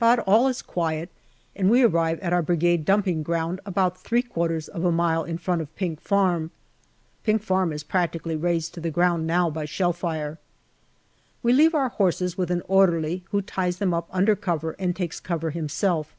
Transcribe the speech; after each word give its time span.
But 0.00 0.18
all 0.18 0.48
is 0.48 0.62
quiet, 0.62 1.10
and 1.54 1.70
we 1.70 1.82
arrive 1.84 2.18
at 2.18 2.32
our 2.32 2.42
Brigade 2.42 2.84
dumping 2.84 3.22
ground, 3.22 3.60
about 3.64 3.96
three 4.02 4.20
quarters 4.20 4.66
of 4.66 4.84
a 4.84 4.90
mile 4.90 5.22
in 5.22 5.38
front 5.38 5.60
of 5.62 5.72
Pink 5.76 6.00
Farm. 6.00 6.50
(Pink 7.22 7.40
Farm 7.40 7.72
is 7.72 7.84
practically 7.84 8.34
razed 8.34 8.74
to 8.74 8.80
the 8.80 8.90
ground 8.90 9.28
now 9.28 9.48
by 9.48 9.66
shell 9.66 9.92
fire.) 9.92 10.40
We 11.40 11.52
leave 11.52 11.76
our 11.76 11.90
horses 11.90 12.36
with 12.36 12.50
an 12.50 12.62
orderly, 12.66 13.22
who 13.30 13.42
ties 13.42 13.76
them 13.78 13.94
up 13.94 14.08
under 14.10 14.34
cover 14.34 14.72
and 14.76 14.96
takes 14.96 15.20
cover 15.20 15.50
himself. 15.50 16.16